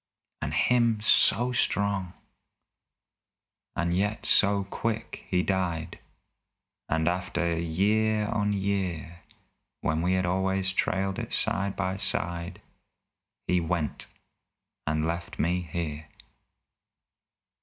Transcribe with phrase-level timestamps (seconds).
[0.41, 2.13] And him so strong,
[3.75, 5.99] and yet so quick he died,
[6.89, 9.21] And after year on year
[9.81, 12.63] When we had always trailed it side by side,
[13.45, 14.07] He went
[14.87, 16.07] and left me here!